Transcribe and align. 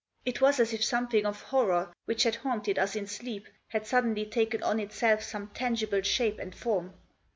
It 0.25 0.41
was 0.41 0.59
as 0.59 0.73
if 0.73 0.83
something 0.83 1.27
of 1.27 1.43
horror, 1.43 1.93
which 2.05 2.23
had 2.23 2.37
haunted 2.37 2.79
us 2.79 2.95
in 2.95 3.05
sleep, 3.05 3.45
had 3.67 3.85
suddenly 3.85 4.25
taken 4.25 4.63
oti 4.63 4.81
itself 4.81 5.21
some 5.21 5.49
tangible 5.49 6.01
shape 6.01 6.39
and 6.39 6.55
form. 6.55 6.95